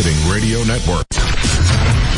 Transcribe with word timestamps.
Marketing 0.00 0.32
Radio 0.32 0.64
Network. 0.64 1.06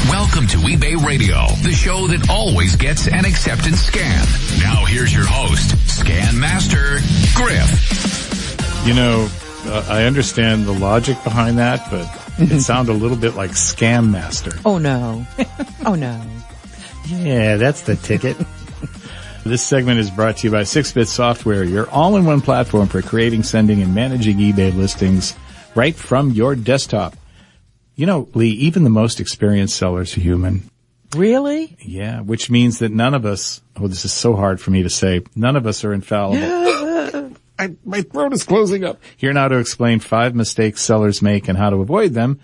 Welcome 0.09 0.47
to 0.47 0.59
eBay 0.59 1.05
Radio, 1.05 1.49
the 1.65 1.73
show 1.73 2.07
that 2.07 2.31
always 2.31 2.77
gets 2.77 3.09
an 3.09 3.25
acceptance 3.25 3.81
scan. 3.81 4.25
Now 4.61 4.85
here's 4.85 5.13
your 5.13 5.27
host, 5.27 5.77
Scan 5.91 6.39
Master 6.39 7.01
Griff. 7.35 8.87
You 8.87 8.95
know, 8.95 9.29
uh, 9.65 9.85
I 9.89 10.05
understand 10.05 10.65
the 10.65 10.73
logic 10.73 11.21
behind 11.25 11.59
that, 11.59 11.91
but 11.91 12.07
it 12.39 12.61
sounded 12.61 12.93
a 12.93 12.95
little 12.95 13.17
bit 13.17 13.35
like 13.35 13.51
Scam 13.51 14.13
Master. 14.13 14.53
Oh 14.65 14.79
no. 14.79 15.27
oh 15.85 15.97
no. 15.97 16.25
Yeah, 17.09 17.57
that's 17.57 17.81
the 17.81 17.97
ticket. 17.97 18.37
this 19.45 19.67
segment 19.67 19.99
is 19.99 20.09
brought 20.09 20.37
to 20.37 20.47
you 20.47 20.53
by 20.53 20.63
6-Bit 20.63 21.09
Software, 21.09 21.65
your 21.65 21.91
all-in-one 21.91 22.43
platform 22.43 22.87
for 22.87 23.03
creating, 23.03 23.43
sending, 23.43 23.83
and 23.83 23.93
managing 23.93 24.37
eBay 24.37 24.73
listings 24.73 25.35
right 25.75 25.97
from 25.97 26.31
your 26.31 26.55
desktop. 26.55 27.17
You 27.95 28.07
know, 28.07 28.29
Lee, 28.35 28.51
even 28.51 28.85
the 28.85 28.91
most 28.91 29.21
experienced 29.21 29.77
sellers 29.77 30.17
are 30.17 30.21
human. 30.21 30.71
Really? 31.15 31.77
Yeah, 31.81 32.21
which 32.21 32.51
means 32.51 32.79
that 32.79 32.91
none 32.91 33.15
of 33.15 33.27
us, 33.27 33.61
oh, 33.77 33.87
this 33.87 34.05
is 34.05 34.13
so 34.13 34.35
hard 34.35 34.61
for 34.61 34.71
me 34.71 34.83
to 34.83 34.91
say, 34.91 35.23
none 35.37 35.57
of 35.57 35.67
us 35.67 35.85
are 35.85 35.93
infallible. 35.93 37.37
I, 37.59 37.77
my 37.85 38.03
throat 38.03 38.33
is 38.33 38.45
closing 38.45 38.85
up. 38.85 39.01
Here 39.17 39.33
now 39.33 39.49
to 39.49 39.59
explain 39.59 40.01
five 40.01 40.35
mistakes 40.35 40.81
sellers 40.81 41.21
make 41.21 41.49
and 41.49 41.59
how 41.59 41.71
to 41.71 41.77
avoid 41.77 42.13
them 42.15 42.41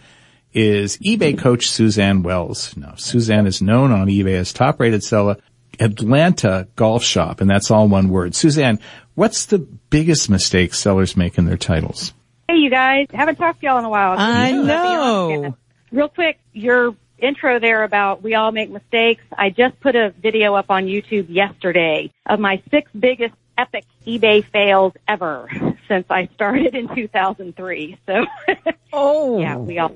is 0.53 0.99
eBay 0.99 1.39
coach 1.39 1.71
Suzanne 1.71 2.23
Wells. 2.23 2.77
Now, 2.77 2.95
Suzanne 2.97 3.47
is 3.47 3.63
known 3.63 3.91
on 3.91 4.09
eBay 4.09 4.35
as 4.35 4.53
top 4.53 4.81
rated 4.81 5.03
seller, 5.03 5.37
Atlanta 5.81 6.69
Golf 6.77 7.03
Shop, 7.03 7.41
and 7.41 7.49
that's 7.49 7.71
all 7.71 7.89
one 7.89 8.09
word. 8.09 8.35
Suzanne, 8.35 8.79
what's 9.15 9.47
the 9.47 9.59
biggest 9.59 10.29
mistake 10.29 10.75
sellers 10.75 11.17
make 11.17 11.39
in 11.39 11.47
their 11.47 11.57
titles? 11.57 12.13
Hey, 12.51 12.57
you 12.57 12.71
guys. 12.71 13.09
Haven't 13.13 13.37
talked 13.37 13.61
to 13.61 13.67
y'all 13.67 13.79
in 13.79 13.85
a 13.85 13.91
while. 13.91 14.15
I 14.19 14.53
Let 14.53 14.67
know. 14.67 15.55
Real 15.93 16.09
quick, 16.09 16.39
your 16.55 16.97
intro 17.19 17.59
there 17.59 17.85
about 17.85 18.23
we 18.23 18.35
all 18.37 18.53
make 18.53 18.71
mistakes. 18.71 19.23
I 19.37 19.51
just 19.51 19.79
put 19.81 19.95
a 19.95 20.15
video 20.23 20.55
up 20.55 20.71
on 20.71 20.87
YouTube 20.87 21.27
yesterday 21.29 22.11
of 22.25 22.41
my 22.41 22.63
six 22.71 22.91
biggest 22.99 23.35
epic 23.59 23.85
eBay 24.07 24.43
fails 24.51 24.95
ever 25.07 25.49
since 25.89 26.07
I 26.09 26.31
started 26.37 26.75
in 26.75 26.95
2003. 26.95 27.99
So, 28.07 28.25
Oh. 28.95 29.41
yeah, 29.41 29.57
we 29.57 29.79
all. 29.79 29.93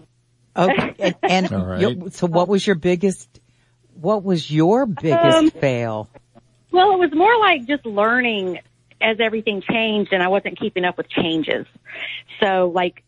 Okay. 0.55 0.95
And, 0.99 1.15
and 1.23 1.53
All 1.55 1.65
right. 1.65 1.81
your- 1.81 2.11
so 2.11 2.27
what 2.27 2.49
was 2.49 2.67
your 2.67 2.77
biggest, 2.77 3.41
what 3.95 4.23
was 4.25 4.51
your 4.51 4.85
biggest 4.85 5.39
Um, 5.39 5.51
fail? 5.53 6.11
Well, 6.71 6.93
it 6.93 6.99
was 6.99 7.15
more 7.15 7.39
like 7.39 7.67
just 7.67 7.87
learning 7.87 8.59
as 9.03 9.19
everything 9.21 9.63
changed 9.63 10.13
and 10.13 10.23
I 10.23 10.29
wasn't 10.29 10.59
keeping 10.59 10.85
up 10.85 10.97
with 10.97 11.09
changes. 11.09 11.67
So 12.41 12.71
like 12.75 13.03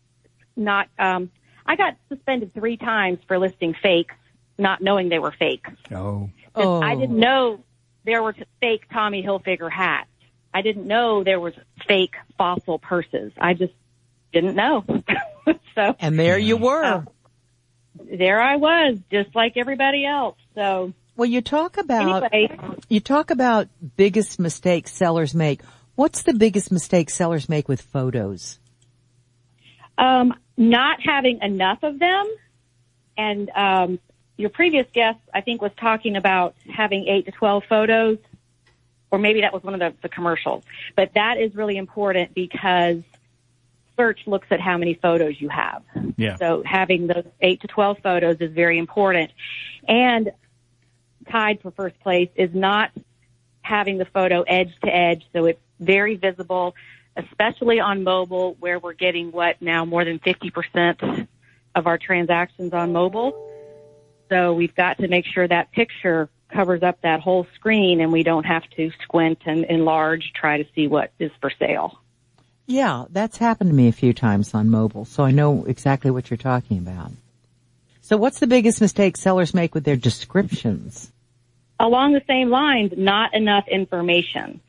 not, 0.55 0.89
um, 0.99 1.31
I 1.65 1.75
got 1.75 1.95
suspended 2.09 2.53
three 2.53 2.77
times 2.77 3.19
for 3.27 3.39
listing 3.39 3.75
fakes, 3.81 4.15
not 4.57 4.81
knowing 4.81 5.09
they 5.09 5.19
were 5.19 5.31
fakes. 5.31 5.71
Oh. 5.91 6.29
Oh. 6.53 6.81
I 6.81 6.95
didn't 6.95 7.19
know 7.19 7.63
there 8.05 8.23
were 8.23 8.35
fake 8.61 8.83
Tommy 8.91 9.23
Hilfiger 9.23 9.71
hats. 9.71 10.09
I 10.53 10.61
didn't 10.61 10.87
know 10.87 11.23
there 11.23 11.39
was 11.39 11.53
fake 11.87 12.15
fossil 12.37 12.79
purses. 12.79 13.33
I 13.37 13.53
just 13.55 13.73
didn't 14.31 14.55
know. 14.55 14.85
so 15.75 15.95
And 15.99 16.17
there 16.17 16.37
you 16.37 16.55
were. 16.55 16.85
Oh. 16.85 17.03
there 17.99 18.41
I 18.41 18.55
was, 18.55 18.97
just 19.11 19.35
like 19.35 19.57
everybody 19.57 20.05
else. 20.05 20.37
So 20.53 20.93
Well, 21.17 21.27
you 21.27 21.41
talk 21.41 21.77
about, 21.77 22.31
anyway, 22.31 22.57
you 22.87 23.01
talk 23.01 23.31
about 23.31 23.67
biggest 23.97 24.39
mistakes 24.39 24.93
sellers 24.93 25.35
make. 25.35 25.61
What's 25.95 26.23
the 26.23 26.33
biggest 26.33 26.71
mistake 26.71 27.09
sellers 27.09 27.47
make 27.47 27.67
with 27.67 27.81
photos? 27.81 28.59
um, 29.97 30.33
not 30.57 31.01
having 31.01 31.39
enough 31.41 31.79
of 31.83 31.99
them, 31.99 32.27
and 33.17 33.49
um, 33.51 33.99
your 34.37 34.49
previous 34.49 34.87
guest, 34.93 35.19
I 35.33 35.41
think, 35.41 35.61
was 35.61 35.71
talking 35.79 36.15
about 36.15 36.55
having 36.73 37.07
eight 37.07 37.25
to 37.25 37.31
twelve 37.31 37.63
photos, 37.67 38.17
or 39.11 39.19
maybe 39.19 39.41
that 39.41 39.53
was 39.53 39.63
one 39.63 39.73
of 39.73 39.79
the, 39.79 39.93
the 40.01 40.09
commercials. 40.09 40.63
But 40.95 41.13
that 41.15 41.37
is 41.37 41.55
really 41.55 41.77
important 41.77 42.33
because 42.33 42.97
search 43.95 44.19
looks 44.27 44.47
at 44.51 44.59
how 44.59 44.77
many 44.77 44.95
photos 44.95 45.39
you 45.39 45.47
have. 45.49 45.83
Yeah. 46.17 46.35
So 46.35 46.63
having 46.65 47.07
those 47.07 47.25
eight 47.39 47.61
to 47.61 47.67
12 47.67 47.99
photos 48.03 48.37
is 48.41 48.51
very 48.51 48.77
important. 48.77 49.31
And 49.87 50.33
tied 51.31 51.61
for 51.61 51.71
first 51.71 51.97
place 52.01 52.27
is 52.35 52.53
not 52.53 52.91
having 53.61 53.97
the 53.97 54.03
photo 54.03 54.41
edge 54.41 54.73
to 54.83 54.93
edge. 54.93 55.25
So 55.31 55.45
it's 55.45 55.61
very 55.79 56.15
visible, 56.15 56.75
especially 57.15 57.79
on 57.79 58.03
mobile 58.03 58.55
where 58.59 58.79
we're 58.79 58.93
getting 58.93 59.31
what 59.31 59.61
now 59.61 59.85
more 59.85 60.05
than 60.05 60.19
50% 60.19 61.27
of 61.75 61.87
our 61.87 61.97
transactions 61.97 62.73
on 62.73 62.93
mobile. 62.93 63.33
So 64.29 64.53
we've 64.53 64.75
got 64.75 64.97
to 64.99 65.07
make 65.07 65.25
sure 65.25 65.47
that 65.47 65.71
picture 65.71 66.29
covers 66.49 66.83
up 66.83 67.01
that 67.01 67.19
whole 67.19 67.47
screen 67.55 68.01
and 68.01 68.11
we 68.11 68.23
don't 68.23 68.45
have 68.45 68.63
to 68.77 68.91
squint 69.03 69.39
and 69.45 69.65
enlarge, 69.65 70.31
try 70.33 70.61
to 70.61 70.69
see 70.73 70.87
what 70.87 71.11
is 71.19 71.31
for 71.41 71.51
sale. 71.59 71.99
Yeah, 72.65 73.05
that's 73.09 73.37
happened 73.37 73.69
to 73.69 73.75
me 73.75 73.87
a 73.87 73.91
few 73.91 74.13
times 74.13 74.53
on 74.55 74.69
mobile, 74.69 75.05
so 75.05 75.23
I 75.23 75.31
know 75.31 75.65
exactly 75.65 76.09
what 76.09 76.31
you're 76.31 76.37
talking 76.37 76.79
about. 76.79 77.11
So 78.01 78.17
what's 78.17 78.39
the 78.39 78.47
biggest 78.47 78.81
mistake 78.81 79.17
sellers 79.17 79.53
make 79.53 79.75
with 79.75 79.83
their 79.83 79.95
descriptions? 79.95 81.11
along 81.79 82.13
the 82.13 82.21
same 82.27 82.49
lines, 82.49 82.91
not 82.95 83.33
enough 83.33 83.67
information. 83.67 84.61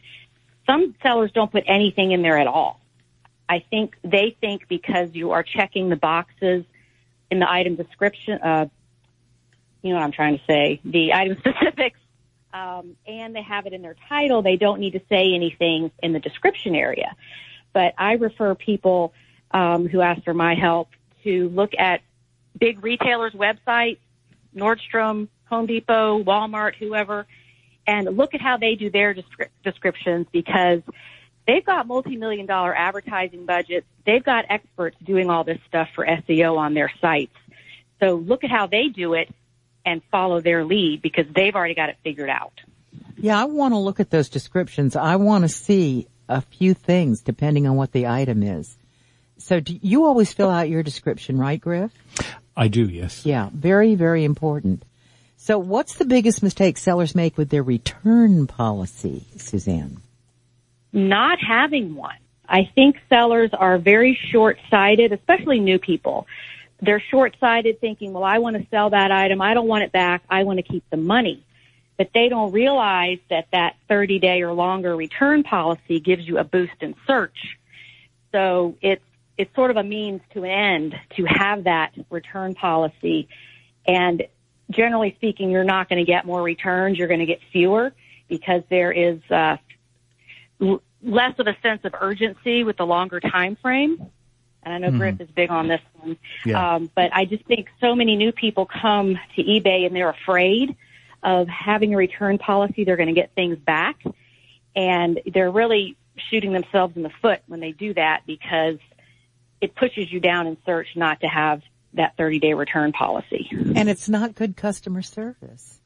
Some 0.67 0.95
sellers 1.03 1.31
don't 1.33 1.51
put 1.51 1.65
anything 1.67 2.13
in 2.13 2.23
there 2.23 2.39
at 2.39 2.47
all. 2.47 2.81
I 3.49 3.65
think 3.71 3.97
they 4.03 4.37
think 4.41 4.67
because 4.69 5.11
you 5.15 5.33
are 5.33 5.43
checking 5.43 5.89
the 5.89 5.97
boxes 5.97 6.65
in 7.31 7.39
the 7.39 7.51
item 7.51 7.77
description, 7.77 8.41
uh, 8.43 8.67
you 9.83 9.91
know 9.91 9.97
what 9.97 10.05
I'm 10.05 10.13
trying 10.13 10.39
to 10.39 10.45
say, 10.47 10.81
the 10.85 11.13
item 11.13 11.39
specifics, 11.41 11.99
um, 12.53 12.97
and 13.07 13.35
they 13.35 13.43
have 13.43 13.67
it 13.67 13.73
in 13.73 13.83
their 13.83 13.97
title, 14.09 14.43
they 14.43 14.57
don't 14.57 14.81
need 14.81 14.93
to 14.93 15.03
say 15.09 15.35
anything 15.35 15.91
in 16.03 16.13
the 16.13 16.21
description 16.21 16.75
area. 16.75 17.15
But 17.73 17.95
I 17.99 18.15
refer 18.15 18.55
people 18.55 19.13
um, 19.51 19.87
who 19.87 20.01
ask 20.01 20.25
for 20.25 20.35
my 20.35 20.55
help 20.55 20.89
to 21.25 21.49
look 21.51 21.73
at 21.79 22.01
big 22.59 22.83
retailers' 22.83 23.35
websites, 23.35 23.99
Nordstrom, 24.55 25.29
Home 25.45 25.67
Depot, 25.67 26.23
Walmart, 26.23 26.75
whoever, 26.75 27.27
and 27.87 28.17
look 28.17 28.35
at 28.35 28.41
how 28.41 28.57
they 28.57 28.75
do 28.75 28.91
their 28.91 29.15
descri- 29.15 29.49
descriptions 29.65 30.27
because 30.33 30.83
they've 31.47 31.65
got 31.65 31.87
multi-million 31.87 32.47
dollar 32.47 32.75
advertising 32.75 33.47
budgets. 33.47 33.87
They've 34.05 34.25
got 34.25 34.47
experts 34.49 34.97
doing 35.05 35.31
all 35.31 35.45
this 35.45 35.59
stuff 35.69 35.89
for 35.95 36.05
SEO 36.05 36.57
on 36.59 36.75
their 36.75 36.91
sites. 37.01 37.35
So 38.01 38.15
look 38.15 38.45
at 38.45 38.51
how 38.51 38.67
they 38.67 38.89
do 38.89 39.15
it 39.15 39.33
and 39.85 40.03
follow 40.11 40.41
their 40.41 40.65
lead 40.65 41.01
because 41.01 41.27
they've 41.35 41.55
already 41.55 41.75
got 41.75 41.89
it 41.89 41.97
figured 42.03 42.29
out. 42.29 42.53
Yeah, 43.17 43.41
I 43.41 43.45
want 43.45 43.73
to 43.73 43.79
look 43.79 44.01
at 44.01 44.11
those 44.11 44.29
descriptions. 44.29 44.97
I 44.97 45.17
want 45.17 45.45
to 45.45 45.49
see 45.49 46.09
a 46.29 46.41
few 46.41 46.75
things 46.75 47.23
depending 47.23 47.67
on 47.67 47.77
what 47.77 47.93
the 47.93 48.09
item 48.09 48.43
is. 48.43 48.77
So 49.39 49.61
do 49.61 49.79
you 49.81 50.05
always 50.05 50.33
fill 50.33 50.51
out 50.51 50.69
your 50.69 50.83
description, 50.83 51.39
right, 51.39 51.61
Griff? 51.61 51.93
I 52.57 52.69
do, 52.69 52.85
yes. 52.85 53.25
Yeah, 53.25 53.51
very, 53.53 53.95
very 53.95 54.25
important. 54.25 54.83
So 55.47 55.59
what's 55.59 55.95
the 55.95 56.05
biggest 56.05 56.43
mistake 56.43 56.77
sellers 56.77 57.15
make 57.15 57.39
with 57.39 57.51
their 57.51 57.63
return 57.63 58.47
policy, 58.47 59.25
Suzanne? 59.37 60.03
not 60.97 61.39
having 61.47 61.95
one. 61.95 62.17
I 62.49 62.71
think 62.75 62.97
sellers 63.09 63.51
are 63.53 63.79
very 63.79 64.19
short-sighted, 64.33 65.13
especially 65.13 65.61
new 65.61 65.79
people. 65.79 66.27
They're 66.81 67.03
short-sighted 67.11 67.81
thinking, 67.81 68.13
well, 68.13 68.25
I 68.25 68.39
want 68.39 68.57
to 68.57 68.67
sell 68.71 68.91
that 68.91 69.13
item. 69.13 69.41
I 69.43 69.55
don't 69.55 69.69
want 69.69 69.85
it 69.85 69.93
back. 69.93 70.23
I 70.31 70.45
want 70.45 70.59
to 70.59 70.63
keep 70.63 70.89
the 70.91 70.97
money. 70.97 71.45
But 71.99 72.11
they 72.15 72.29
don't 72.29 72.53
realize 72.53 73.19
that 73.31 73.49
that 73.53 73.77
30 73.89 74.19
day 74.19 74.43
or 74.43 74.53
longer 74.53 74.97
return 74.97 75.43
policy 75.43 76.01
gives 76.01 76.27
you 76.27 76.39
a 76.39 76.45
boost 76.45 76.81
in 76.81 76.95
search. 77.07 77.59
So 78.33 78.77
it's, 78.81 79.05
it's 79.37 79.55
sort 79.55 79.71
of 79.71 79.77
a 79.77 79.85
means 79.85 80.23
to 80.33 80.45
an 80.45 80.51
end 80.51 80.95
to 81.17 81.25
have 81.25 81.65
that 81.65 81.93
return 82.11 82.55
policy. 82.55 83.29
And 83.87 84.25
generally 84.71 85.15
speaking, 85.17 85.51
you're 85.51 85.65
not 85.65 85.89
going 85.89 85.99
to 85.99 86.05
get 86.05 86.25
more 86.27 86.43
returns. 86.43 86.99
You're 86.99 87.09
going 87.09 87.21
to 87.21 87.27
get 87.27 87.41
fewer 87.53 87.93
because 88.29 88.63
there 88.69 88.93
is, 88.93 89.21
uh, 89.31 89.57
l- 90.61 90.83
less 91.03 91.39
of 91.39 91.47
a 91.47 91.57
sense 91.63 91.85
of 91.85 91.95
urgency 92.01 92.65
with 92.65 92.77
the 92.77 92.87
longer 92.87 93.21
time 93.21 93.57
frame. 93.57 94.11
And 94.63 94.75
I 94.75 94.79
know 94.79 94.99
Griff 94.99 95.21
is 95.21 95.31
big 95.31 95.51
on 95.51 95.69
this 95.69 95.81
one. 96.01 96.17
Yeah. 96.45 96.75
Um, 96.75 96.91
but 96.93 97.15
I 97.15 97.25
just 97.25 97.45
think 97.45 97.69
so 97.81 97.95
many 97.95 98.17
new 98.17 98.33
people 98.33 98.67
come 98.67 99.17
to 99.37 99.43
eBay 99.43 99.87
and 99.87 99.95
they're 99.95 100.11
afraid 100.11 100.75
of 101.23 101.47
having 101.47 101.95
a 101.95 101.97
return 101.97 102.39
policy. 102.39 102.83
They're 102.83 102.97
going 102.97 103.09
to 103.09 103.15
get 103.15 103.31
things 103.37 103.59
back. 103.59 104.03
And 104.75 105.21
they're 105.33 105.53
really 105.53 105.97
shooting 106.17 106.53
themselves 106.53 106.97
in 106.97 107.05
the 107.05 107.13
foot 107.23 107.43
when 107.47 107.61
they 107.61 107.73
do 107.73 107.95
that 107.95 108.23
because 108.27 108.79
it 109.61 109.77
pushes 109.77 110.11
you 110.11 110.19
down 110.19 110.49
in 110.49 110.57
search 110.67 110.89
not 110.97 111.21
to 111.21 111.29
have 111.29 111.63
that 111.97 112.17
30 112.17 112.39
day 112.39 112.55
return 112.55 112.93
policy. 112.93 113.49
And 113.51 113.89
it's 113.89 114.09
not 114.09 114.35
good 114.35 114.57
customer 114.57 115.03
service. 115.03 115.81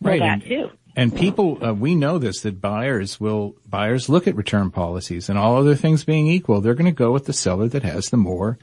Well, 0.00 0.18
that 0.18 0.22
and, 0.24 0.42
too. 0.42 0.70
and 0.96 1.14
people, 1.14 1.64
uh, 1.64 1.72
we 1.72 1.94
know 1.94 2.18
this, 2.18 2.40
that 2.40 2.60
buyers 2.60 3.20
will, 3.20 3.54
buyers 3.64 4.08
look 4.08 4.26
at 4.26 4.34
return 4.34 4.70
policies 4.70 5.28
and 5.28 5.38
all 5.38 5.56
other 5.56 5.76
things 5.76 6.04
being 6.04 6.26
equal, 6.26 6.60
they're 6.60 6.74
going 6.74 6.86
to 6.86 6.92
go 6.92 7.12
with 7.12 7.26
the 7.26 7.32
seller 7.32 7.68
that 7.68 7.84
has 7.84 8.06
the 8.06 8.16
more 8.16 8.58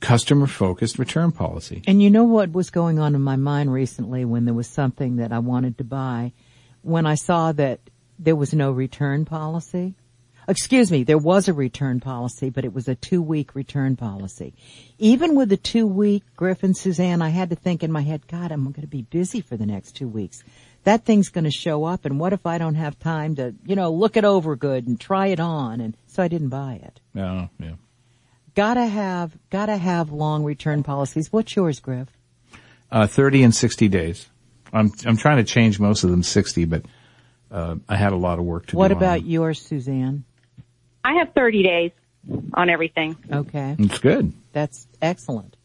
customer 0.00 0.46
focused 0.46 0.98
return 0.98 1.30
policy. 1.30 1.82
And 1.86 2.02
you 2.02 2.10
know 2.10 2.24
what 2.24 2.52
was 2.52 2.70
going 2.70 2.98
on 2.98 3.14
in 3.14 3.20
my 3.20 3.36
mind 3.36 3.72
recently 3.72 4.24
when 4.24 4.44
there 4.44 4.54
was 4.54 4.66
something 4.66 5.16
that 5.16 5.32
I 5.32 5.38
wanted 5.38 5.78
to 5.78 5.84
buy? 5.84 6.32
When 6.82 7.06
I 7.06 7.14
saw 7.14 7.52
that 7.52 7.80
there 8.18 8.36
was 8.36 8.52
no 8.52 8.70
return 8.70 9.24
policy. 9.24 9.94
Excuse 10.48 10.90
me, 10.90 11.04
there 11.04 11.18
was 11.18 11.48
a 11.48 11.52
return 11.52 12.00
policy, 12.00 12.50
but 12.50 12.64
it 12.64 12.72
was 12.72 12.88
a 12.88 12.94
two 12.94 13.22
week 13.22 13.54
return 13.54 13.96
policy. 13.96 14.54
Even 14.98 15.34
with 15.36 15.48
the 15.48 15.56
two 15.56 15.86
week 15.86 16.22
Griff 16.36 16.62
and 16.62 16.76
Suzanne, 16.76 17.22
I 17.22 17.28
had 17.28 17.50
to 17.50 17.56
think 17.56 17.82
in 17.82 17.92
my 17.92 18.02
head, 18.02 18.26
God, 18.26 18.50
I'm 18.50 18.64
going 18.64 18.80
to 18.82 18.86
be 18.86 19.02
busy 19.02 19.40
for 19.40 19.56
the 19.56 19.66
next 19.66 19.92
two 19.92 20.08
weeks. 20.08 20.42
That 20.84 21.04
thing's 21.04 21.28
going 21.28 21.44
to 21.44 21.50
show 21.50 21.84
up 21.84 22.04
and 22.04 22.18
what 22.18 22.32
if 22.32 22.46
I 22.46 22.58
don't 22.58 22.74
have 22.74 22.98
time 22.98 23.36
to, 23.36 23.54
you 23.64 23.76
know, 23.76 23.92
look 23.92 24.16
it 24.16 24.24
over 24.24 24.56
good 24.56 24.86
and 24.86 24.98
try 24.98 25.26
it 25.28 25.38
on? 25.38 25.80
And 25.80 25.96
so 26.06 26.22
I 26.22 26.28
didn't 26.28 26.48
buy 26.48 26.80
it. 26.82 27.00
Oh, 27.20 27.48
yeah. 27.58 27.74
Gotta 28.54 28.86
have, 28.86 29.36
gotta 29.50 29.76
have 29.76 30.10
long 30.10 30.42
return 30.42 30.82
policies. 30.82 31.32
What's 31.32 31.54
yours, 31.54 31.80
Griff? 31.80 32.08
Uh, 32.90 33.06
30 33.06 33.44
and 33.44 33.54
60 33.54 33.88
days. 33.88 34.26
I'm, 34.72 34.90
I'm 35.06 35.16
trying 35.16 35.36
to 35.36 35.44
change 35.44 35.78
most 35.78 36.02
of 36.02 36.10
them 36.10 36.22
60, 36.22 36.64
but, 36.64 36.84
uh, 37.50 37.76
I 37.88 37.96
had 37.96 38.12
a 38.12 38.16
lot 38.16 38.38
of 38.38 38.44
work 38.44 38.66
to 38.66 38.76
What 38.76 38.88
do. 38.88 38.94
on 38.94 38.98
about 39.02 39.24
yours, 39.24 39.60
Suzanne? 39.60 40.24
I 41.04 41.14
have 41.14 41.32
30 41.34 41.62
days 41.62 41.90
on 42.54 42.68
everything. 42.68 43.16
Okay. 43.30 43.76
That's 43.78 43.98
good. 43.98 44.32
That's 44.52 44.86
excellent. 45.00 45.56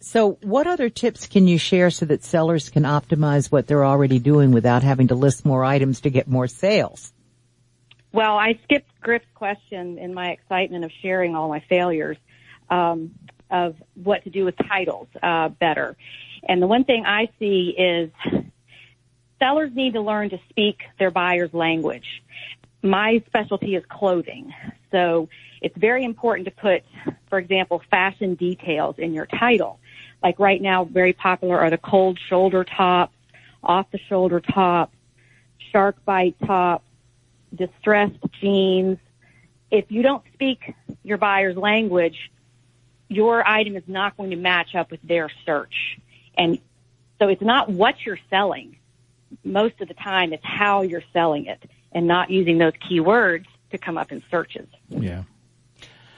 So 0.00 0.38
what 0.42 0.66
other 0.66 0.88
tips 0.88 1.26
can 1.26 1.48
you 1.48 1.58
share 1.58 1.90
so 1.90 2.06
that 2.06 2.22
sellers 2.22 2.68
can 2.68 2.84
optimize 2.84 3.50
what 3.50 3.66
they're 3.66 3.84
already 3.84 4.18
doing 4.18 4.52
without 4.52 4.82
having 4.82 5.08
to 5.08 5.14
list 5.14 5.44
more 5.44 5.64
items 5.64 6.02
to 6.02 6.10
get 6.10 6.28
more 6.28 6.46
sales? 6.46 7.12
Well, 8.12 8.38
I 8.38 8.58
skipped 8.64 8.88
Griff's 9.00 9.26
question 9.34 9.98
in 9.98 10.14
my 10.14 10.30
excitement 10.30 10.84
of 10.84 10.92
sharing 11.02 11.34
all 11.34 11.48
my 11.48 11.60
failures 11.68 12.16
um, 12.70 13.12
of 13.50 13.76
what 13.94 14.24
to 14.24 14.30
do 14.30 14.44
with 14.44 14.54
titles 14.68 15.08
uh, 15.22 15.48
better. 15.48 15.96
And 16.48 16.62
the 16.62 16.66
one 16.66 16.84
thing 16.84 17.04
I 17.04 17.28
see 17.38 17.74
is 17.76 18.10
sellers 19.38 19.72
need 19.74 19.94
to 19.94 20.00
learn 20.00 20.30
to 20.30 20.38
speak 20.48 20.82
their 20.98 21.10
buyer's 21.10 21.52
language. 21.52 22.22
My 22.86 23.22
specialty 23.26 23.74
is 23.74 23.84
clothing, 23.88 24.54
so 24.92 25.28
it's 25.60 25.76
very 25.76 26.04
important 26.04 26.46
to 26.46 26.52
put, 26.52 26.84
for 27.28 27.38
example, 27.38 27.82
fashion 27.90 28.34
details 28.36 28.96
in 28.98 29.12
your 29.12 29.26
title. 29.26 29.80
Like 30.22 30.38
right 30.38 30.62
now, 30.62 30.84
very 30.84 31.12
popular 31.12 31.58
are 31.58 31.70
the 31.70 31.78
cold 31.78 32.18
shoulder 32.28 32.62
tops, 32.62 33.14
off 33.62 33.90
the 33.90 33.98
shoulder 33.98 34.38
tops, 34.38 34.94
shark 35.72 35.96
bite 36.04 36.36
tops, 36.46 36.84
distressed 37.52 38.18
jeans. 38.40 38.98
If 39.70 39.90
you 39.90 40.02
don't 40.02 40.22
speak 40.34 40.74
your 41.02 41.18
buyer's 41.18 41.56
language, 41.56 42.30
your 43.08 43.46
item 43.46 43.76
is 43.76 43.84
not 43.88 44.16
going 44.16 44.30
to 44.30 44.36
match 44.36 44.76
up 44.76 44.92
with 44.92 45.02
their 45.02 45.28
search. 45.44 45.98
And 46.38 46.60
so 47.18 47.28
it's 47.28 47.42
not 47.42 47.68
what 47.68 47.96
you're 48.04 48.20
selling. 48.30 48.76
Most 49.42 49.80
of 49.80 49.88
the 49.88 49.94
time 49.94 50.32
it's 50.32 50.44
how 50.44 50.82
you're 50.82 51.02
selling 51.12 51.46
it 51.46 51.68
and 51.96 52.06
not 52.06 52.30
using 52.30 52.58
those 52.58 52.74
keywords 52.74 53.46
to 53.70 53.78
come 53.78 53.96
up 53.96 54.12
in 54.12 54.22
searches. 54.30 54.68
Yeah. 54.90 55.22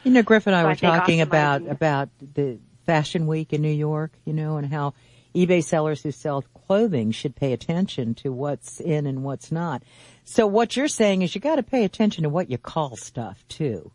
You 0.02 0.10
know, 0.10 0.22
Griff 0.22 0.48
and 0.48 0.56
I 0.56 0.62
So 0.62 0.68
were 0.68 0.74
think 0.74 0.92
talking 0.92 1.20
about, 1.20 1.68
about 1.68 2.08
the 2.34 2.58
fashion 2.84 3.28
week 3.28 3.52
in 3.52 3.62
New 3.62 3.72
York, 3.72 4.10
you 4.24 4.32
know, 4.32 4.56
and 4.56 4.66
how 4.66 4.94
eBay 5.36 5.62
sellers 5.62 6.02
who 6.02 6.10
sell 6.10 6.42
clothing 6.66 7.12
should 7.12 7.36
pay 7.36 7.52
attention 7.52 8.14
to 8.16 8.32
what's 8.32 8.80
in 8.80 9.06
and 9.06 9.22
what's 9.22 9.52
not. 9.52 9.84
So 10.24 10.48
what 10.48 10.76
you're 10.76 10.88
saying 10.88 11.22
is 11.22 11.32
you 11.36 11.40
got 11.40 11.56
to 11.56 11.62
pay 11.62 11.84
attention 11.84 12.24
to 12.24 12.28
what 12.28 12.50
you 12.50 12.58
call 12.58 12.96
stuff 12.96 13.44
too. 13.48 13.92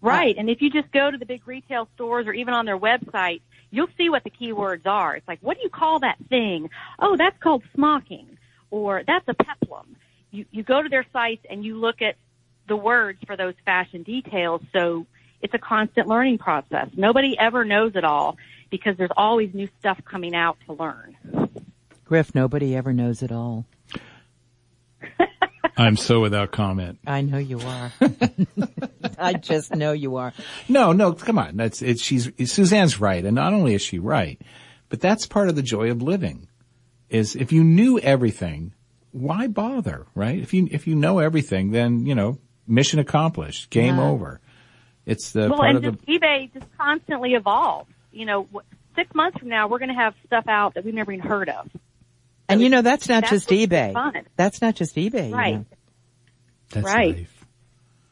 Right. 0.00 0.34
And 0.38 0.48
if 0.48 0.62
you 0.62 0.70
just 0.70 0.90
go 0.92 1.10
to 1.10 1.18
the 1.18 1.26
big 1.26 1.46
retail 1.46 1.88
stores 1.94 2.26
or 2.26 2.32
even 2.32 2.54
on 2.54 2.64
their 2.64 2.78
website, 2.78 3.42
you'll 3.70 3.88
see 3.98 4.08
what 4.08 4.24
the 4.24 4.30
keywords 4.30 4.86
are. 4.86 5.14
It's 5.14 5.28
like, 5.28 5.40
what 5.42 5.58
do 5.58 5.62
you 5.62 5.70
call 5.70 6.00
that 6.00 6.16
thing? 6.30 6.70
Oh, 6.98 7.16
that's 7.18 7.36
called 7.38 7.64
smocking 7.74 8.38
or 8.70 9.02
that's 9.06 9.28
a 9.28 9.34
peplum. 9.34 9.96
You, 10.32 10.46
you 10.50 10.62
go 10.64 10.82
to 10.82 10.88
their 10.88 11.06
sites 11.12 11.44
and 11.48 11.64
you 11.64 11.78
look 11.78 12.02
at 12.02 12.16
the 12.66 12.76
words 12.76 13.18
for 13.26 13.36
those 13.36 13.54
fashion 13.64 14.02
details. 14.02 14.62
So 14.72 15.06
it's 15.40 15.54
a 15.54 15.58
constant 15.58 16.08
learning 16.08 16.38
process. 16.38 16.88
Nobody 16.96 17.38
ever 17.38 17.64
knows 17.64 17.92
it 17.94 18.04
all 18.04 18.36
because 18.70 18.96
there's 18.96 19.10
always 19.16 19.54
new 19.54 19.68
stuff 19.78 20.00
coming 20.04 20.34
out 20.34 20.56
to 20.66 20.72
learn. 20.72 21.16
Griff, 22.04 22.34
nobody 22.34 22.74
ever 22.74 22.92
knows 22.92 23.22
it 23.22 23.30
all. 23.30 23.66
I'm 25.76 25.96
so 25.96 26.20
without 26.20 26.50
comment. 26.52 26.98
I 27.06 27.22
know 27.22 27.38
you 27.38 27.60
are. 27.60 27.92
I 29.18 29.34
just 29.34 29.74
know 29.74 29.92
you 29.92 30.16
are. 30.16 30.32
No, 30.68 30.92
no, 30.92 31.12
come 31.12 31.38
on. 31.38 31.56
That's 31.56 31.82
it. 31.82 31.98
She's 31.98 32.30
Suzanne's 32.50 33.00
right, 33.00 33.24
and 33.24 33.34
not 33.34 33.52
only 33.52 33.74
is 33.74 33.82
she 33.82 33.98
right, 33.98 34.40
but 34.88 35.00
that's 35.00 35.26
part 35.26 35.48
of 35.48 35.56
the 35.56 35.62
joy 35.62 35.90
of 35.90 36.02
living. 36.02 36.48
Is 37.08 37.36
if 37.36 37.52
you 37.52 37.64
knew 37.64 37.98
everything, 37.98 38.74
why 39.12 39.46
bother, 39.46 40.06
right? 40.14 40.38
If 40.38 40.52
you 40.54 40.68
if 40.70 40.86
you 40.86 40.94
know 40.94 41.18
everything, 41.20 41.70
then 41.70 42.04
you 42.06 42.14
know 42.14 42.38
mission 42.66 42.98
accomplished, 42.98 43.70
game 43.70 43.96
Yeah. 43.96 44.08
over. 44.08 44.40
It's 45.06 45.32
the 45.32 45.48
well, 45.48 45.58
part 45.58 45.76
and 45.76 45.84
of 45.84 45.94
just 45.94 46.06
the 46.06 46.18
eBay 46.18 46.52
just 46.52 46.66
constantly 46.78 47.34
evolves. 47.34 47.90
You 48.12 48.26
know, 48.26 48.48
six 48.94 49.14
months 49.14 49.38
from 49.38 49.48
now, 49.48 49.68
we're 49.68 49.78
going 49.78 49.88
to 49.88 49.94
have 49.94 50.14
stuff 50.26 50.44
out 50.48 50.74
that 50.74 50.84
we've 50.84 50.94
never 50.94 51.12
even 51.12 51.26
heard 51.26 51.48
of. 51.48 51.68
And 52.48 52.60
you 52.60 52.68
know, 52.68 52.82
that's 52.82 53.08
not 53.08 53.22
That's 53.22 53.46
just 53.46 53.48
eBay. 53.48 53.92
fun. 53.94 54.26
That's 54.36 54.60
not 54.60 54.74
just 54.76 54.94
eBay. 54.96 55.30
you 55.30 55.34
Right. 55.34 55.54
know. 55.56 55.64
that's 56.70 56.86
right. 56.86 57.16
life. 57.16 57.46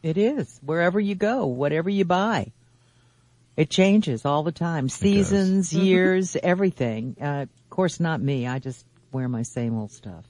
It 0.02 0.16
is. 0.16 0.58
Wherever 0.64 0.98
you 0.98 1.14
go, 1.14 1.46
whatever 1.46 1.90
you 1.90 2.04
buy. 2.06 2.52
It 3.56 3.68
changes 3.68 4.24
all 4.24 4.42
the 4.42 4.52
time. 4.52 4.88
Seasons, 4.88 5.74
years, 5.74 6.36
everything. 6.42 7.16
Uh, 7.20 7.42
of 7.42 7.70
course, 7.70 8.00
not 8.00 8.20
me. 8.22 8.46
I 8.46 8.58
just 8.58 8.86
wear 9.12 9.28
my 9.28 9.42
same 9.42 9.76
old 9.76 9.90
stuff. 9.92 10.24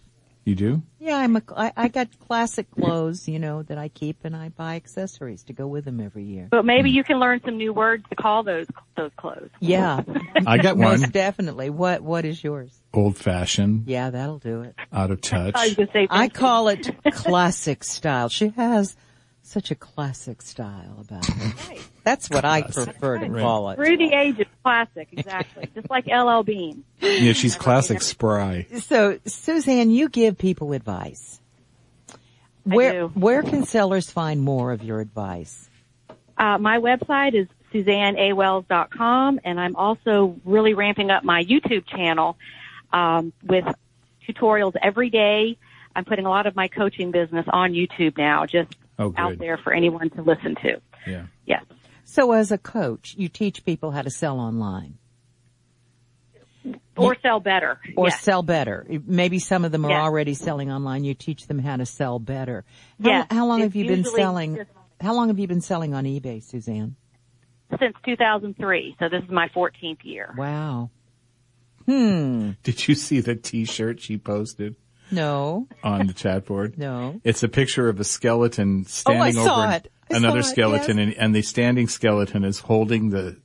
You 0.44 0.54
do? 0.54 0.82
Yeah, 0.98 1.16
I'm 1.18 1.36
a, 1.36 1.42
I, 1.54 1.72
I 1.76 1.88
got 1.88 2.08
classic 2.18 2.70
clothes, 2.70 3.28
you 3.28 3.38
know, 3.38 3.62
that 3.64 3.76
I 3.76 3.88
keep 3.88 4.24
and 4.24 4.34
I 4.34 4.48
buy 4.48 4.76
accessories 4.76 5.42
to 5.44 5.52
go 5.52 5.66
with 5.66 5.84
them 5.84 6.00
every 6.00 6.24
year. 6.24 6.48
But 6.50 6.64
maybe 6.64 6.90
you 6.90 7.04
can 7.04 7.18
learn 7.20 7.40
some 7.44 7.58
new 7.58 7.72
words 7.74 8.04
to 8.08 8.16
call 8.16 8.42
those 8.42 8.66
those 8.96 9.10
clothes. 9.16 9.50
Yeah, 9.60 10.00
I 10.46 10.56
got 10.58 10.76
one. 10.78 11.00
most 11.00 11.12
definitely. 11.12 11.68
What, 11.70 12.02
what 12.02 12.24
is 12.24 12.42
yours? 12.42 12.72
Old 12.94 13.16
fashioned, 13.18 13.86
Yeah, 13.86 14.10
that'll 14.10 14.38
do 14.38 14.62
it. 14.62 14.74
out 14.92 15.10
of 15.10 15.20
I 15.32 15.44
was 15.46 15.52
touch. 15.52 15.76
going 15.76 15.86
to 15.88 15.92
say 15.92 16.06
I 16.10 16.28
call 16.28 16.68
it 16.68 16.90
classic 17.12 17.84
style. 17.84 18.28
She 18.30 18.48
has 18.56 18.96
such 19.50 19.70
a 19.70 19.74
classic 19.74 20.42
style 20.42 20.98
about 21.00 21.26
her. 21.26 21.74
That's 22.04 22.30
what 22.30 22.44
I 22.44 22.62
prefer 22.62 23.18
to 23.18 23.26
Right. 23.28 23.42
call 23.42 23.70
it. 23.70 23.76
through 23.76 23.96
the 23.96 24.12
ages, 24.14 24.46
classic, 24.62 25.08
exactly. 25.12 25.68
Just 25.74 25.90
like 25.90 26.06
LL 26.06 26.42
Bean. 26.42 26.84
Yeah, 27.00 27.32
she's 27.32 27.56
classic 27.56 28.00
spry. 28.02 28.66
So, 28.80 29.18
Suzanne, 29.26 29.90
you 29.90 30.08
give 30.08 30.38
people 30.38 30.72
advice. 30.72 31.40
Where 32.64 32.92
do. 32.92 33.06
where 33.14 33.42
can 33.42 33.64
sellers 33.64 34.10
find 34.10 34.40
more 34.40 34.70
of 34.72 34.82
your 34.84 35.00
advice? 35.00 35.68
Uh, 36.38 36.58
my 36.58 36.78
website 36.78 37.34
is 37.34 37.48
SuzanneAwells.com, 37.72 39.40
and 39.44 39.60
I'm 39.60 39.76
also 39.76 40.36
really 40.44 40.74
ramping 40.74 41.10
up 41.10 41.24
my 41.24 41.44
YouTube 41.44 41.86
channel 41.86 42.36
um, 42.92 43.32
with 43.44 43.64
tutorials 44.28 44.74
every 44.80 45.10
day. 45.10 45.56
I'm 45.94 46.04
putting 46.04 46.26
a 46.26 46.30
lot 46.30 46.46
of 46.46 46.54
my 46.54 46.68
coaching 46.68 47.10
business 47.10 47.46
on 47.48 47.72
YouTube 47.72 48.16
now, 48.16 48.46
just 48.46 48.74
Oh, 49.00 49.12
out 49.16 49.38
there 49.38 49.56
for 49.64 49.72
anyone 49.72 50.10
to 50.10 50.22
listen 50.22 50.54
to. 50.62 50.80
Yeah. 51.06 51.26
Yes. 51.46 51.64
So, 52.04 52.32
as 52.32 52.52
a 52.52 52.58
coach, 52.58 53.14
you 53.16 53.28
teach 53.28 53.64
people 53.64 53.90
how 53.92 54.02
to 54.02 54.10
sell 54.10 54.38
online 54.38 54.98
Or 56.96 57.16
sell 57.22 57.40
better. 57.40 57.80
or 57.96 58.08
yes. 58.08 58.20
sell 58.20 58.42
better. 58.42 58.86
Maybe 59.06 59.38
some 59.38 59.64
of 59.64 59.72
them 59.72 59.84
are 59.86 59.90
Yes. 59.90 60.00
already 60.02 60.34
selling 60.34 60.70
online. 60.70 61.04
You 61.04 61.14
teach 61.14 61.46
them 61.46 61.58
how 61.58 61.76
to 61.76 61.86
sell 61.86 62.18
better. 62.18 62.64
How, 63.02 63.10
Yes. 63.10 63.26
how 63.30 63.46
long 63.46 63.60
It's 63.60 63.66
have 63.72 63.76
you 63.76 63.86
been 63.86 64.04
selling? 64.04 64.56
just- 64.56 64.70
How 65.00 65.14
long 65.14 65.28
have 65.28 65.38
you 65.38 65.46
been 65.48 65.62
selling 65.62 65.94
on 65.94 66.04
eBay, 66.04 66.42
Suzanne? 66.42 66.96
Since 67.78 67.96
2003, 68.04 68.96
so 68.98 69.08
this 69.08 69.22
is 69.24 69.30
my 69.30 69.48
14th 69.54 70.04
year. 70.04 70.34
Wow. 70.36 70.90
Hmm. 71.86 72.50
Did 72.62 72.86
you 72.86 72.94
see 72.94 73.20
the 73.20 73.34
T-shirt 73.34 74.00
she 74.00 74.18
posted 74.18 74.76
No. 75.10 75.66
on 75.82 76.06
the 76.06 76.12
chat 76.12 76.46
board? 76.46 76.78
No. 76.78 77.20
It's 77.24 77.42
a 77.42 77.48
picture 77.48 77.88
of 77.88 78.00
a 78.00 78.04
skeleton 78.04 78.84
oh, 78.86 78.88
standing 78.88 79.38
Oh, 79.38 79.44
saw 79.44 79.62
over 79.64 79.72
it. 79.76 79.92
I 80.12 80.16
another 80.16 80.42
saw 80.42 80.48
it, 80.48 80.52
skeleton, 80.52 80.98
yes. 80.98 81.06
and, 81.06 81.16
and 81.16 81.34
the 81.34 81.42
standing 81.42 81.88
skeleton 81.88 82.44
is 82.44 82.58
holding 82.58 83.10
the 83.10 83.36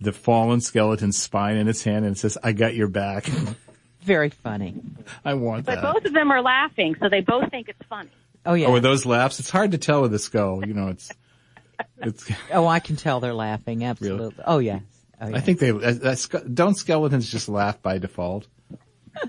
the 0.00 0.12
fallen 0.12 0.60
skeleton's 0.60 1.16
spine 1.16 1.56
in 1.56 1.68
its 1.68 1.82
hand, 1.82 2.04
and 2.04 2.14
it 2.14 2.18
says, 2.18 2.36
"I 2.42 2.52
got 2.52 2.74
your 2.74 2.88
back." 2.88 3.26
Very 4.02 4.30
funny. 4.30 4.74
I 5.24 5.34
want 5.34 5.64
But 5.64 5.76
that. 5.76 5.82
But 5.82 5.94
both 5.94 6.04
of 6.04 6.12
them 6.12 6.30
are 6.30 6.42
laughing, 6.42 6.94
so 7.00 7.08
they 7.08 7.20
both 7.22 7.50
think 7.50 7.68
it's 7.68 7.82
funny. 7.88 8.10
Oh 8.44 8.54
yeah. 8.54 8.66
Oh, 8.66 8.72
with 8.72 8.82
those 8.82 9.06
laughs, 9.06 9.40
it's 9.40 9.50
hard 9.50 9.72
to 9.72 9.78
tell 9.78 10.02
with 10.02 10.10
the 10.12 10.18
skull. 10.18 10.66
You 10.66 10.74
know, 10.74 10.88
it's 10.88 11.10
it's. 11.98 12.30
Oh, 12.52 12.66
I 12.66 12.80
can 12.80 12.96
tell 12.96 13.20
they're 13.20 13.32
laughing. 13.34 13.84
Absolutely. 13.84 14.44
Oh 14.46 14.58
yes. 14.58 14.82
Oh, 15.20 15.32
I 15.32 15.40
think 15.40 15.58
they 15.58 15.70
that, 15.70 16.00
that, 16.02 16.18
ske- 16.18 16.52
don't 16.52 16.76
skeletons 16.76 17.30
just 17.30 17.48
laugh 17.48 17.80
by 17.80 17.98
default. 17.98 18.46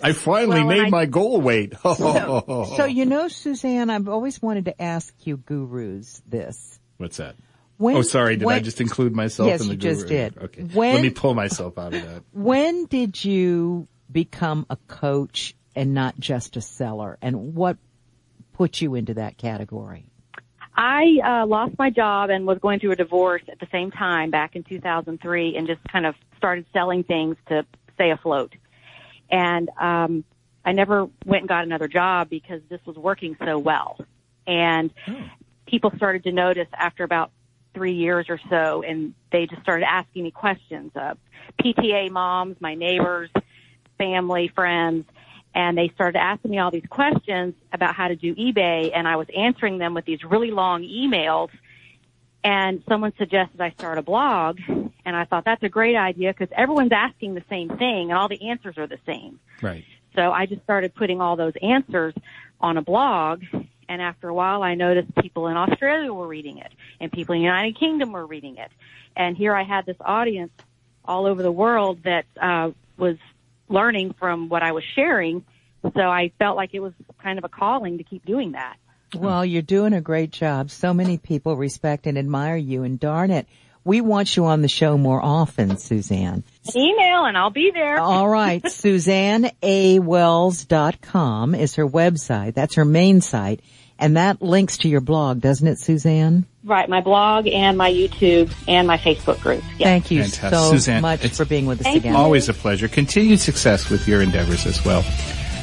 I 0.00 0.12
finally 0.12 0.60
Well, 0.60 0.68
made 0.68 0.86
I- 0.86 0.90
my 0.90 1.06
goal 1.06 1.40
weight. 1.40 1.74
So 1.84 2.84
you 2.84 3.06
know, 3.06 3.28
Suzanne, 3.28 3.90
I've 3.90 4.08
always 4.08 4.40
wanted 4.40 4.66
to 4.66 4.80
ask 4.80 5.14
you 5.26 5.36
gurus 5.36 6.22
this. 6.26 6.78
What's 6.98 7.16
that? 7.18 7.36
When, 7.76 7.96
oh, 7.96 8.02
sorry. 8.02 8.36
Did 8.36 8.46
when, 8.46 8.56
I 8.56 8.60
just 8.60 8.80
include 8.80 9.14
myself 9.14 9.48
yes, 9.48 9.60
in 9.60 9.68
the 9.68 9.74
you 9.74 9.78
just 9.78 10.08
did. 10.08 10.36
Okay. 10.36 10.62
When, 10.62 10.94
Let 10.94 11.02
me 11.02 11.10
pull 11.10 11.34
myself 11.34 11.78
out 11.78 11.94
of 11.94 12.02
that. 12.02 12.22
When 12.32 12.86
did 12.86 13.24
you 13.24 13.86
become 14.10 14.66
a 14.68 14.76
coach 14.88 15.54
and 15.76 15.94
not 15.94 16.18
just 16.18 16.56
a 16.56 16.60
seller? 16.60 17.18
And 17.22 17.54
what 17.54 17.76
put 18.52 18.80
you 18.80 18.96
into 18.96 19.14
that 19.14 19.38
category? 19.38 20.10
I 20.74 21.18
uh, 21.24 21.46
lost 21.46 21.74
my 21.78 21.90
job 21.90 22.30
and 22.30 22.46
was 22.46 22.58
going 22.58 22.80
through 22.80 22.92
a 22.92 22.96
divorce 22.96 23.42
at 23.50 23.60
the 23.60 23.66
same 23.70 23.90
time 23.90 24.30
back 24.30 24.56
in 24.56 24.64
2003 24.64 25.56
and 25.56 25.66
just 25.66 25.80
kind 25.90 26.06
of 26.06 26.14
started 26.36 26.66
selling 26.72 27.04
things 27.04 27.36
to 27.48 27.64
stay 27.94 28.10
afloat. 28.10 28.54
And 29.30 29.70
um, 29.80 30.24
I 30.64 30.72
never 30.72 31.08
went 31.24 31.42
and 31.42 31.48
got 31.48 31.64
another 31.64 31.88
job 31.88 32.28
because 32.28 32.62
this 32.68 32.80
was 32.86 32.96
working 32.96 33.36
so 33.44 33.58
well. 33.58 33.98
And 34.46 34.92
oh. 35.06 35.24
people 35.66 35.92
started 35.96 36.24
to 36.24 36.32
notice 36.32 36.68
after 36.72 37.04
about 37.04 37.30
three 37.74 37.94
years 37.94 38.26
or 38.28 38.40
so, 38.48 38.82
and 38.82 39.14
they 39.30 39.46
just 39.46 39.62
started 39.62 39.86
asking 39.88 40.24
me 40.24 40.30
questions. 40.30 40.90
Uh, 40.96 41.14
PTA 41.62 42.10
moms, 42.10 42.56
my 42.60 42.74
neighbors, 42.74 43.30
family, 43.98 44.48
friends, 44.48 45.06
and 45.54 45.76
they 45.76 45.88
started 45.94 46.18
asking 46.18 46.50
me 46.50 46.58
all 46.58 46.70
these 46.70 46.86
questions 46.88 47.54
about 47.72 47.94
how 47.94 48.08
to 48.08 48.16
do 48.16 48.34
eBay, 48.34 48.90
and 48.94 49.08
I 49.08 49.16
was 49.16 49.26
answering 49.36 49.78
them 49.78 49.94
with 49.94 50.04
these 50.04 50.22
really 50.24 50.50
long 50.50 50.82
emails. 50.82 51.50
And 52.48 52.82
someone 52.88 53.12
suggested 53.18 53.60
I 53.60 53.72
start 53.72 53.98
a 53.98 54.02
blog, 54.02 54.58
and 54.68 55.14
I 55.14 55.26
thought 55.26 55.44
that's 55.44 55.62
a 55.62 55.68
great 55.68 55.96
idea 55.96 56.32
because 56.32 56.48
everyone's 56.56 56.92
asking 56.92 57.34
the 57.34 57.44
same 57.50 57.68
thing, 57.68 58.08
and 58.08 58.12
all 58.12 58.26
the 58.26 58.48
answers 58.48 58.78
are 58.78 58.86
the 58.86 58.96
same. 59.04 59.38
Right. 59.60 59.84
So 60.14 60.32
I 60.32 60.46
just 60.46 60.62
started 60.62 60.94
putting 60.94 61.20
all 61.20 61.36
those 61.36 61.52
answers 61.60 62.14
on 62.58 62.78
a 62.78 62.82
blog, 62.82 63.42
and 63.86 64.00
after 64.00 64.30
a 64.30 64.34
while, 64.34 64.62
I 64.62 64.76
noticed 64.76 65.14
people 65.16 65.48
in 65.48 65.58
Australia 65.58 66.10
were 66.10 66.26
reading 66.26 66.56
it, 66.56 66.72
and 66.98 67.12
people 67.12 67.34
in 67.34 67.42
the 67.42 67.44
United 67.44 67.78
Kingdom 67.78 68.12
were 68.12 68.24
reading 68.24 68.56
it, 68.56 68.70
and 69.14 69.36
here 69.36 69.54
I 69.54 69.64
had 69.64 69.84
this 69.84 69.98
audience 70.00 70.52
all 71.04 71.26
over 71.26 71.42
the 71.42 71.52
world 71.52 72.04
that 72.04 72.24
uh, 72.40 72.70
was 72.96 73.18
learning 73.68 74.14
from 74.14 74.48
what 74.48 74.62
I 74.62 74.72
was 74.72 74.84
sharing. 74.94 75.44
So 75.82 76.00
I 76.00 76.32
felt 76.38 76.56
like 76.56 76.70
it 76.72 76.80
was 76.80 76.94
kind 77.22 77.38
of 77.38 77.44
a 77.44 77.50
calling 77.50 77.98
to 77.98 78.04
keep 78.04 78.24
doing 78.24 78.52
that. 78.52 78.78
Well, 79.14 79.44
you're 79.44 79.62
doing 79.62 79.92
a 79.94 80.00
great 80.00 80.30
job. 80.30 80.70
So 80.70 80.92
many 80.92 81.18
people 81.18 81.56
respect 81.56 82.06
and 82.06 82.18
admire 82.18 82.56
you 82.56 82.82
and 82.82 83.00
darn 83.00 83.30
it, 83.30 83.46
we 83.84 84.00
want 84.02 84.36
you 84.36 84.44
on 84.46 84.60
the 84.62 84.68
show 84.68 84.98
more 84.98 85.22
often, 85.24 85.78
Suzanne. 85.78 86.44
email 86.76 87.24
and 87.24 87.38
I'll 87.38 87.50
be 87.50 87.70
there. 87.72 87.98
All 87.98 88.28
right. 88.28 88.62
SuzanneAWells.com 90.22 91.54
is 91.54 91.74
her 91.76 91.86
website. 91.86 92.54
That's 92.54 92.74
her 92.74 92.84
main 92.84 93.20
site. 93.22 93.60
And 93.98 94.16
that 94.16 94.40
links 94.42 94.78
to 94.78 94.88
your 94.88 95.00
blog, 95.00 95.40
doesn't 95.40 95.66
it, 95.66 95.80
Suzanne? 95.80 96.46
Right, 96.62 96.88
my 96.88 97.00
blog 97.00 97.48
and 97.48 97.76
my 97.76 97.90
YouTube 97.90 98.52
and 98.68 98.86
my 98.86 98.96
Facebook 98.98 99.40
group. 99.40 99.64
Yes. 99.78 99.88
Thank 99.88 100.10
you 100.12 100.22
Fantastic. 100.22 100.50
so 100.58 100.70
Suzanne, 100.70 101.02
much 101.02 101.26
for 101.28 101.44
being 101.44 101.66
with 101.66 101.84
us 101.84 101.96
again. 101.96 102.14
Always 102.14 102.48
a 102.48 102.54
pleasure. 102.54 102.86
Continued 102.88 103.40
success 103.40 103.90
with 103.90 104.06
your 104.06 104.22
endeavors 104.22 104.66
as 104.66 104.84
well. 104.84 105.02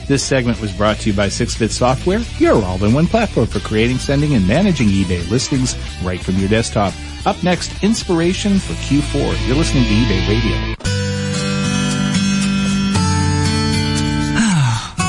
This 0.07 0.23
segment 0.23 0.61
was 0.61 0.71
brought 0.71 0.97
to 0.97 1.09
you 1.09 1.15
by 1.15 1.27
6-Bit 1.27 1.71
Software, 1.71 2.19
your 2.37 2.63
all-in-one 2.63 3.07
platform 3.07 3.47
for 3.47 3.59
creating, 3.59 3.97
sending, 3.97 4.35
and 4.35 4.47
managing 4.47 4.87
eBay 4.87 5.27
listings 5.31 5.75
right 6.03 6.19
from 6.19 6.35
your 6.35 6.47
desktop. 6.47 6.93
Up 7.25 7.41
next, 7.43 7.83
inspiration 7.83 8.59
for 8.59 8.73
Q4. 8.73 9.47
You're 9.47 9.57
listening 9.57 9.83
to 9.83 9.89
eBay 9.89 10.27
Radio. 10.29 10.75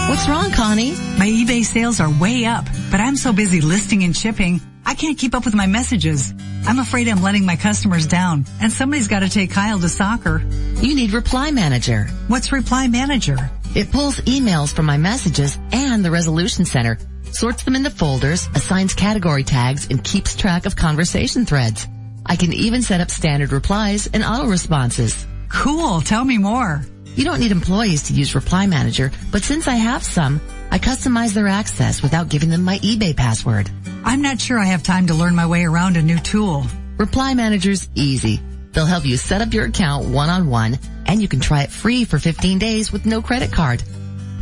What's 0.08 0.26
wrong, 0.28 0.50
Connie? 0.52 0.92
My 1.18 1.26
eBay 1.26 1.62
sales 1.62 2.00
are 2.00 2.10
way 2.18 2.46
up, 2.46 2.64
but 2.90 2.98
I'm 2.98 3.16
so 3.16 3.34
busy 3.34 3.60
listing 3.60 4.02
and 4.02 4.16
shipping, 4.16 4.62
I 4.86 4.94
can't 4.94 5.18
keep 5.18 5.34
up 5.34 5.44
with 5.44 5.54
my 5.54 5.66
messages. 5.66 6.32
I'm 6.64 6.78
afraid 6.78 7.08
I'm 7.08 7.20
letting 7.20 7.44
my 7.44 7.56
customers 7.56 8.06
down, 8.06 8.46
and 8.62 8.72
somebody's 8.72 9.08
got 9.08 9.20
to 9.20 9.28
take 9.28 9.50
Kyle 9.50 9.78
to 9.78 9.88
soccer. 9.88 10.42
You 10.80 10.94
need 10.94 11.12
Reply 11.12 11.50
Manager. 11.50 12.06
What's 12.28 12.50
Reply 12.50 12.86
Manager? 12.88 13.50
It 13.76 13.92
pulls 13.92 14.20
emails 14.20 14.72
from 14.72 14.86
my 14.86 14.96
messages 14.96 15.58
and 15.70 16.02
the 16.02 16.10
Resolution 16.10 16.64
Center, 16.64 16.96
sorts 17.30 17.62
them 17.62 17.76
into 17.76 17.90
folders, 17.90 18.48
assigns 18.54 18.94
category 18.94 19.44
tags, 19.44 19.88
and 19.90 20.02
keeps 20.02 20.34
track 20.34 20.64
of 20.64 20.76
conversation 20.76 21.44
threads. 21.44 21.86
I 22.24 22.36
can 22.36 22.54
even 22.54 22.80
set 22.80 23.02
up 23.02 23.10
standard 23.10 23.52
replies 23.52 24.06
and 24.06 24.24
auto 24.24 24.48
responses. 24.48 25.26
Cool. 25.50 26.00
Tell 26.00 26.24
me 26.24 26.38
more. 26.38 26.86
You 27.16 27.24
don't 27.24 27.38
need 27.38 27.52
employees 27.52 28.04
to 28.04 28.14
use 28.14 28.34
Reply 28.34 28.66
Manager, 28.66 29.12
but 29.30 29.44
since 29.44 29.68
I 29.68 29.74
have 29.74 30.02
some, 30.02 30.40
I 30.70 30.78
customize 30.78 31.34
their 31.34 31.46
access 31.46 32.02
without 32.02 32.30
giving 32.30 32.48
them 32.48 32.64
my 32.64 32.78
eBay 32.78 33.14
password. 33.14 33.68
I'm 34.04 34.22
not 34.22 34.40
sure 34.40 34.58
I 34.58 34.72
have 34.72 34.84
time 34.84 35.08
to 35.08 35.14
learn 35.14 35.36
my 35.36 35.44
way 35.44 35.64
around 35.64 35.98
a 35.98 36.02
new 36.02 36.18
tool. 36.18 36.64
Reply 36.96 37.34
Manager's 37.34 37.90
easy. 37.94 38.40
They'll 38.72 38.86
help 38.86 39.04
you 39.04 39.18
set 39.18 39.42
up 39.42 39.52
your 39.52 39.66
account 39.66 40.06
one-on-one, 40.06 40.78
and 41.06 41.22
you 41.22 41.28
can 41.28 41.40
try 41.40 41.62
it 41.62 41.70
free 41.70 42.04
for 42.04 42.18
15 42.18 42.58
days 42.58 42.92
with 42.92 43.06
no 43.06 43.22
credit 43.22 43.52
card. 43.52 43.82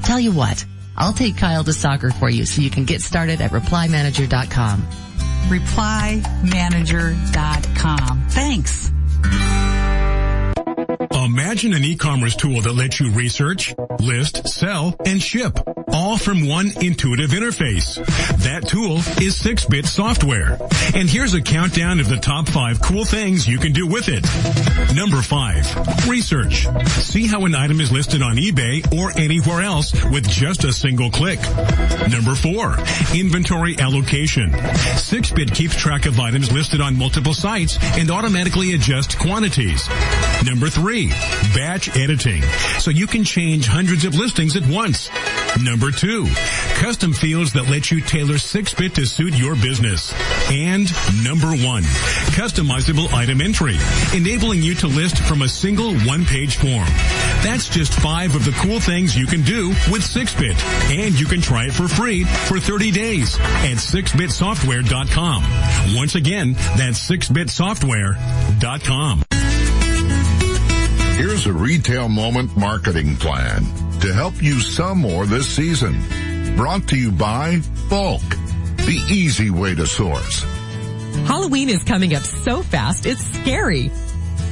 Tell 0.03 0.19
you 0.19 0.33
what, 0.33 0.65
I'll 0.97 1.13
take 1.13 1.37
Kyle 1.37 1.63
to 1.65 1.73
soccer 1.73 2.11
for 2.11 2.29
you 2.29 2.45
so 2.45 2.61
you 2.63 2.71
can 2.71 2.85
get 2.85 3.03
started 3.03 3.41
at 3.41 3.53
replymanager.com. 3.53 4.83
Replymanager.com. 5.49 8.27
Thanks. 8.31 8.91
Imagine 11.25 11.73
an 11.73 11.83
e-commerce 11.85 12.37
tool 12.37 12.61
that 12.61 12.75
lets 12.75 13.01
you 13.01 13.11
research, 13.11 13.75
list, 13.99 14.47
sell, 14.47 14.95
and 15.07 15.23
ship, 15.23 15.59
all 15.89 16.19
from 16.19 16.47
one 16.47 16.71
intuitive 16.83 17.31
interface. 17.31 17.95
That 18.43 18.69
tool 18.69 18.99
is 19.25 19.35
6-Bit 19.41 19.87
Software. 19.87 20.59
And 20.95 21.09
here's 21.09 21.33
a 21.33 21.41
countdown 21.41 21.99
of 21.99 22.11
the 22.11 22.19
top 22.19 22.47
five 22.47 22.83
cool 22.83 23.07
things 23.07 23.49
you 23.49 23.57
can 23.57 23.73
do 23.73 23.87
with 23.87 24.09
it. 24.09 24.23
Number 24.95 25.23
five, 25.23 25.65
research. 26.07 26.67
See 26.89 27.27
how 27.27 27.47
an 27.47 27.55
item 27.55 27.81
is 27.81 27.91
listed 27.91 28.21
on 28.21 28.37
eBay 28.37 28.85
or 28.95 29.11
anywhere 29.19 29.63
else 29.63 29.95
with 30.05 30.29
just 30.29 30.65
a 30.65 30.75
single 30.75 31.11
click. 31.11 31.41
Number 32.11 32.35
four, 32.35 32.77
inventory 33.15 33.79
allocation. 33.79 34.51
6-Bit 34.51 35.55
keeps 35.55 35.75
track 35.75 36.05
of 36.05 36.21
items 36.21 36.53
listed 36.53 36.83
on 36.83 36.99
multiple 36.99 37.33
sites 37.33 37.79
and 37.97 38.11
automatically 38.11 38.75
adjusts 38.75 39.15
quantities. 39.15 39.89
Number 40.45 40.69
three, 40.69 41.09
batch 41.55 41.97
editing. 41.97 42.43
So 42.79 42.91
you 42.91 43.07
can 43.07 43.25
change 43.25 43.67
hundreds 43.67 44.05
of 44.05 44.15
listings 44.15 44.57
at 44.57 44.67
once. 44.67 45.09
Number 45.63 45.91
two, 45.91 46.27
custom 46.75 47.13
fields 47.13 47.53
that 47.55 47.69
let 47.71 47.91
you 47.91 48.01
tailor 48.01 48.35
6-bit 48.35 48.95
to 48.97 49.07
suit 49.07 49.35
your 49.35 49.55
business. 49.55 50.13
And 50.51 50.91
number 51.25 51.49
one, 51.49 51.85
customizable 52.35 53.13
item 53.13 53.41
entry, 53.41 53.77
enabling 54.15 54.63
you 54.63 54.75
to 54.77 54.87
list 54.87 55.19
from 55.19 55.43
a 55.43 55.49
single 55.49 55.95
one-page 56.01 56.57
form. 56.57 56.87
That's 57.43 57.69
just 57.69 57.93
five 57.95 58.37
of 58.37 58.45
the 58.45 58.53
cool 58.53 58.79
things 58.81 59.17
you 59.17 59.27
can 59.27 59.43
do 59.43 59.69
with 59.91 60.03
6-bit. 60.03 60.57
And 60.91 61.19
you 61.19 61.27
can 61.27 61.41
try 61.41 61.65
it 61.67 61.73
for 61.73 61.89
free 61.89 62.25
for 62.25 62.61
30 62.61 62.91
days 62.91 63.39
at 63.39 63.79
6bitsoftware.com. 63.79 65.97
Once 65.97 66.15
again, 66.17 66.53
that's 66.77 67.09
6bitsoftware.com. 67.09 69.24
Here's 71.27 71.47
a 71.47 71.55
retail 71.55 72.11
moment 72.11 72.55
marketing 72.55 73.17
plan 73.17 73.65
to 74.01 74.13
help 74.13 74.43
you 74.43 74.61
sell 74.61 74.95
more 74.95 75.25
this 75.25 75.49
season. 75.49 75.99
Brought 76.55 76.87
to 76.89 76.99
you 76.99 77.11
by 77.11 77.61
BULQ, 77.89 78.21
the 78.85 79.03
easy 79.11 79.49
way 79.49 79.75
to 79.75 79.87
source. 79.87 80.43
Halloween 81.25 81.71
is 81.71 81.83
coming 81.83 82.15
up 82.15 82.25
so 82.25 82.63
fast, 82.63 83.07
it's 83.07 83.25
scary. 83.41 83.91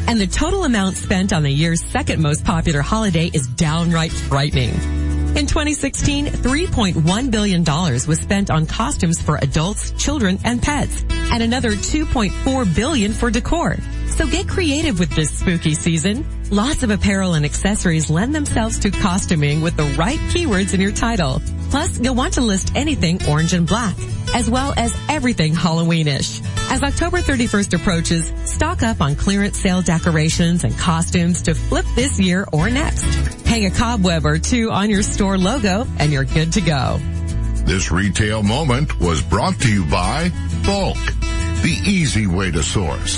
And 0.07 0.19
the 0.19 0.27
total 0.27 0.65
amount 0.65 0.97
spent 0.97 1.35
on 1.35 1.43
the 1.43 1.51
year's 1.51 1.85
second 1.85 2.23
most 2.23 2.43
popular 2.43 2.81
holiday 2.81 3.27
is 3.27 3.47
downright 3.49 4.11
frightening. 4.11 4.73
In 5.37 5.47
2016, 5.47 6.27
$3.1 6.27 7.31
billion 7.31 7.65
was 7.65 8.19
spent 8.19 8.51
on 8.51 8.65
costumes 8.65 9.21
for 9.21 9.37
adults, 9.37 9.91
children, 9.93 10.39
and 10.45 10.63
pets, 10.63 11.05
and 11.11 11.43
another 11.43 11.73
2.4 11.73 12.75
billion 12.75 13.13
for 13.13 13.31
decor. 13.31 13.77
So 14.09 14.27
get 14.27 14.47
creative 14.47 14.99
with 14.99 15.09
this 15.17 15.31
spooky 15.43 15.75
season. 15.75 16.25
Lots 16.51 16.85
of 16.85 16.91
apparel 16.91 17.35
and 17.35 17.45
accessories 17.45 18.09
lend 18.09 18.33
themselves 18.33 18.79
to 18.81 18.93
costuming 18.93 19.61
with 19.61 19.77
the 19.77 19.83
right 19.99 20.21
keywords 20.31 20.73
in 20.73 20.81
your 20.81 20.93
title. 20.93 21.43
Plus, 21.69 21.99
you'll 21.99 22.15
want 22.15 22.35
to 22.35 22.41
list 22.41 22.77
anything 22.77 23.19
orange 23.29 23.53
and 23.53 23.67
black, 23.67 23.97
as 24.35 24.49
well 24.49 24.73
as 24.77 24.97
everything 25.09 25.53
Halloweenish. 25.53 26.41
As 26.71 26.85
October 26.85 27.19
31st 27.19 27.75
approaches, 27.75 28.33
stock 28.45 28.85
up 28.85 29.01
on 29.01 29.17
clearance 29.17 29.59
sale 29.59 29.83
decorations 29.83 30.63
and 30.63 30.79
costumes 30.79 31.43
to 31.43 31.55
flip 31.55 31.87
this 31.97 32.21
year 32.21 32.47
or 32.53 32.71
next. 32.71 33.05
Hang 33.45 33.67
a 33.67 33.71
cobweb 33.71 34.25
or 34.25 34.39
two 34.39 34.71
on 34.71 34.91
your 34.91 35.03
store 35.03 35.39
logo 35.39 35.87
and 35.99 36.13
you're 36.13 36.25
good 36.25 36.53
to 36.53 36.61
go. 36.61 36.99
This 37.67 37.91
retail 37.91 38.45
moment 38.45 39.01
was 39.01 39.23
brought 39.23 39.59
to 39.63 39.69
you 39.69 39.85
by 39.87 40.29
BULQ, 40.63 41.63
the 41.63 41.91
easy 41.91 42.29
way 42.29 42.53
to 42.53 42.63
source. 42.63 43.11